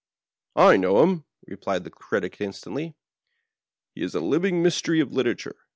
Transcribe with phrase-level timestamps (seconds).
[0.55, 2.95] "I know him," replied the Critic instantly.
[3.93, 5.57] "He is» living mystery of literature.